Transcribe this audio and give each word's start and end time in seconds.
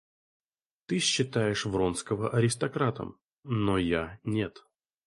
Ты 0.87 0.97
считаешь 0.97 1.67
Вронского 1.67 2.31
аристократом, 2.31 3.19
но 3.45 3.77
я 3.77 4.19
нет. 4.23 4.65